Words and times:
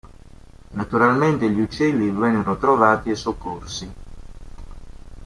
Naturalmente 0.71 1.47
gli 1.47 1.59
uccelli 1.59 2.09
vennero 2.09 2.57
trovati 2.57 3.11
e 3.11 3.15
soccorsi. 3.15 3.93